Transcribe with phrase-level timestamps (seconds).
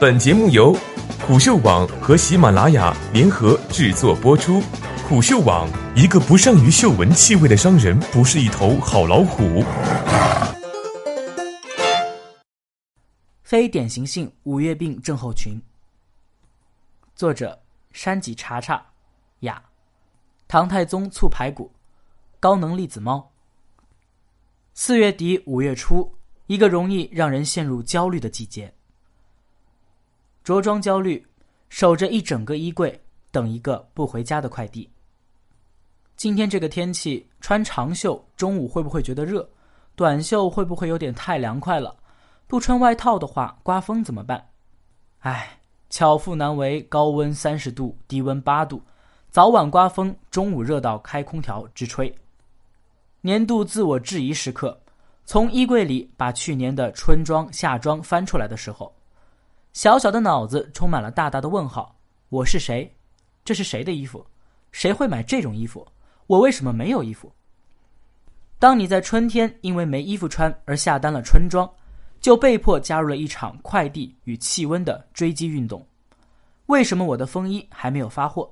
[0.00, 0.72] 本节目由
[1.26, 4.62] 虎嗅网和喜马拉雅联合制作播出。
[5.08, 9.64] 虎嗅网：一个不善于嗅闻气味的商人，不是一头好老虎。
[13.42, 15.60] 非典型性五月病症候群。
[17.16, 17.58] 作者：
[17.90, 18.80] 山脊查查，
[19.40, 19.60] 雅。
[20.46, 21.72] 唐太宗醋排骨，
[22.38, 23.28] 高能粒子猫。
[24.74, 26.14] 四月底五月初，
[26.46, 28.72] 一个容易让人陷入焦虑的季节。
[30.48, 31.22] 着装焦虑，
[31.68, 32.98] 守着一整个衣柜，
[33.30, 34.88] 等一个不回家的快递。
[36.16, 39.46] 今天这个天气，穿长袖中午会不会觉得热？
[39.94, 41.94] 短袖会不会有点太凉快了？
[42.46, 44.42] 不穿外套的话，刮风怎么办？
[45.18, 48.80] 唉，巧妇难为，高温三十度，低温八度，
[49.28, 52.10] 早晚刮风，中午热到开空调直吹。
[53.20, 54.80] 年度自我质疑时刻，
[55.26, 58.90] 从衣柜里把去年的春装、夏装翻出来的时候。
[59.78, 61.94] 小小的脑子充满了大大的问号：
[62.30, 62.92] 我是谁？
[63.44, 64.26] 这是谁的衣服？
[64.72, 65.86] 谁会买这种衣服？
[66.26, 67.32] 我为什么没有衣服？
[68.58, 71.70] 当你在春天因为没衣服穿而下单了春装，
[72.20, 75.86] 就被迫加入了一场快递与气温的追击运动。
[76.66, 78.50] 为什么我的风衣还没有发货？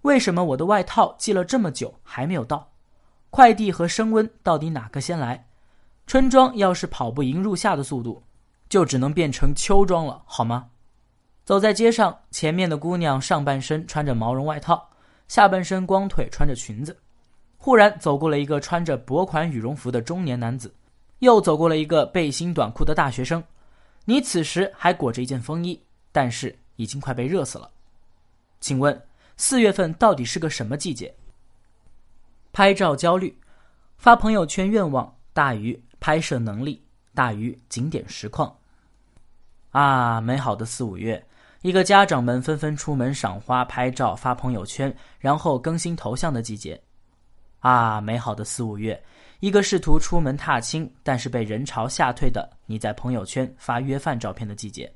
[0.00, 2.66] 为什么我的外套寄了这么久还没有到？
[3.28, 5.46] 快递和升温到底哪个先来？
[6.06, 8.22] 春装要是跑不赢入夏的速度。
[8.72, 10.70] 就只能变成秋装了，好吗？
[11.44, 14.88] 走在街上，前面的姑娘上半身穿着毛绒外套，
[15.28, 16.98] 下半身光腿穿着裙子。
[17.58, 20.74] 忽然走过了一个穿着薄款羽绒服的中年男子，
[21.18, 23.44] 又走过了一个背心短裤的大学生。
[24.06, 25.78] 你此时还裹着一件风衣，
[26.10, 27.70] 但是已经快被热死了。
[28.58, 31.14] 请问，四月份到底是个什么季节？
[32.54, 33.38] 拍照焦虑，
[33.98, 38.56] 发朋友圈愿望大于拍摄能力，大于景点实况。
[39.72, 41.22] 啊，美好的四五月，
[41.62, 46.78] 一个家长们纷纷出门赏花、拍照、发朋友圈，然后更新头像的季节。
[47.60, 49.02] 啊，美好的四五月，
[49.40, 54.92] 一个试图出门踏青，但是被人潮吓退的你在朋友圈发约饭照片的季节。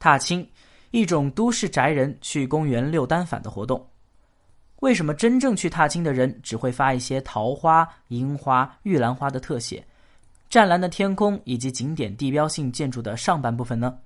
[0.00, 0.44] 踏青，
[0.90, 3.86] 一种都市宅人去公园溜单反的活动。
[4.80, 9.86] 为什么真正去踏青的人只会发一些桃花、樱花、玉兰花的特写？
[10.48, 13.98] 湛蓝的天空以及景点地标性建筑的上半部分呢？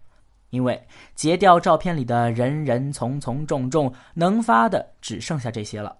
[0.50, 5.96] 因为截掉照片里的人人丛丛众众，能发的只剩下这些了。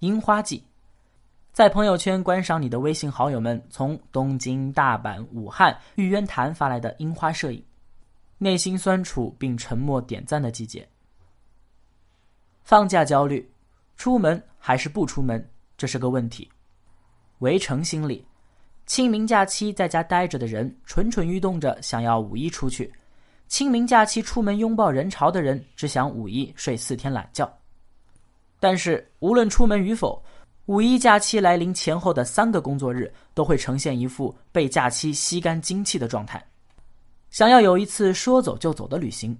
[0.00, 0.64] 樱花季，
[1.52, 7.62] 在朋友圈观赏你的微信好友们从东京、大阪、武汉、玉渊潭发来的樱花摄影，
[8.38, 10.88] 内心酸楚并沉默点赞的季节。
[12.64, 13.48] 放假焦虑，
[13.96, 16.50] 出门还是不出门，这是个问题。
[17.38, 18.26] 围城心理。
[18.86, 22.88] 清明假期在家待着的人，蠢蠢欲动着想要五一出去；
[23.48, 27.52] 清明假期出门拥抱人潮的人，只想五一睡四天懒觉。
[28.60, 30.22] 但是，无论出门与否，
[30.66, 36.42] 五一假期来临前后的三个工作日，都会呈现一副被假期吸干精气的状态。
[37.28, 39.36] 想要有一次说走就走的旅行，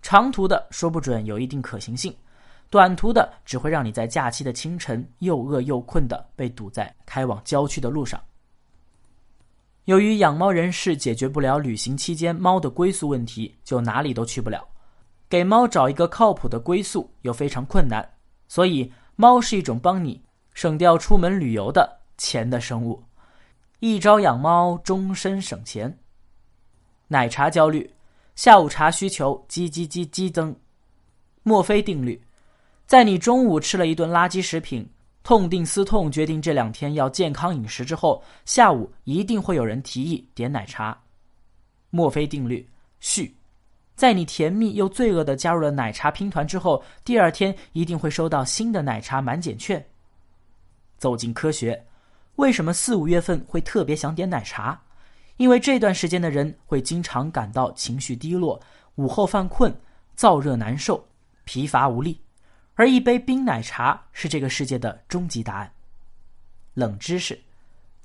[0.00, 2.12] 长途的说不准有一定可行性，
[2.70, 8.18] 短途的只会让你在假期的清晨又饿又困的被堵在开往郊区的路上。
[9.86, 14.64] 由于养猫人士解决不了旅行期间猫的归宿问题，就哪里都去不了。
[15.28, 18.08] 给猫找一个靠谱的归宿又非常困难，
[18.46, 20.22] 所以猫是一种帮你
[20.54, 23.02] 省掉出门旅游的钱的生物。
[23.80, 25.98] 一朝养猫，终身省钱。
[27.08, 27.92] 奶茶焦虑，
[28.36, 30.54] 下午茶需求激激激激增。
[31.42, 32.22] 墨菲定律，
[32.86, 34.88] 在你中午吃了一顿垃圾食品。
[35.22, 40.98] 痛定思痛，决定这两天要健康饮食之后，下午一定会有人提议点奶茶。
[41.90, 42.68] 墨菲定律
[43.00, 43.32] 续，
[43.94, 49.84] 在你甜蜜又罪恶的加入了奶茶拼团之后，第二天一定会收到新的奶茶满减券。
[50.98, 51.84] 走进科学，
[52.36, 54.80] 为什么四五月份会特别想点奶茶？
[55.36, 58.60] 因为这段时间的人会经常感到情绪低落，
[58.94, 59.72] 午后犯困，
[60.16, 61.04] 燥热难受，
[61.44, 62.20] 疲乏无力。
[62.82, 65.72] 而一杯冰奶茶是这个世界的终极答案。
[66.74, 67.40] 冷知识：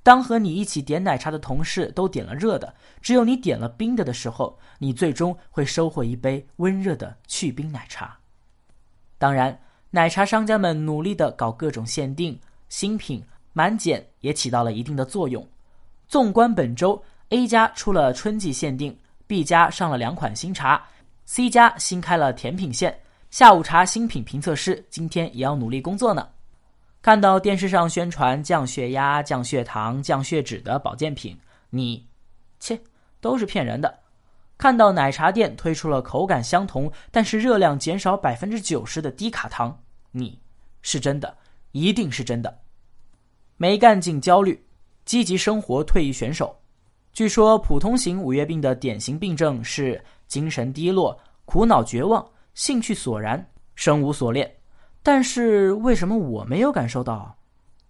[0.04, 8.20] 当和你一起点奶茶的同事都点了热的，只有你点了冰的的时候，你最终会收获一杯温热的去冰奶茶。
[9.18, 9.60] 当然，
[9.90, 12.40] 奶茶商家们努力的搞各种限定、
[12.70, 15.44] 新品、满减，也起到了一定的作用。
[16.08, 18.96] 纵观本周，A 家出了春季限定
[19.26, 20.86] ，B 家上了两款新茶
[21.26, 22.96] ，C 家新开了甜品线。
[23.30, 26.28] 下午茶新品评测师今天也要努力工作呢。
[27.02, 31.38] 看到电视上宣传降血压、降血糖、降血脂的保健品，
[31.70, 32.06] 你，
[32.60, 32.80] 切，
[33.22, 34.00] 都是骗人的。
[34.58, 39.78] 看到奶茶店推出了口感相同，但是热量减少百分之九十的低卡糖，
[40.12, 40.40] 你
[40.82, 41.38] 是真的，
[41.74, 42.60] 一定是真的。
[43.58, 44.66] 没干劲焦虑，
[45.06, 46.58] 积极生活退役选手。
[47.14, 52.26] 据说普通型五月病的典型病症是精神低落、苦恼绝望、
[52.58, 54.52] 兴趣索然、生无所恋。
[55.04, 57.38] 但是为什么我没有感受到？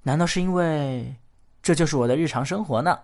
[0.04, 1.16] 难道是因为
[1.62, 3.00] 这就是我的日常生活呢？